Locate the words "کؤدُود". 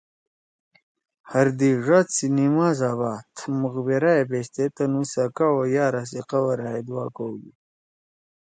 7.15-7.55